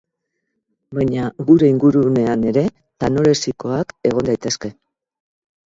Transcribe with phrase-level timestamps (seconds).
[0.99, 2.65] Baina gure ingurunean ere
[3.05, 4.77] tanorexikoak egon daitezke.